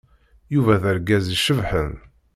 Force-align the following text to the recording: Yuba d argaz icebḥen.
Yuba 0.53 0.81
d 0.81 0.83
argaz 0.91 1.25
icebḥen. 1.35 1.91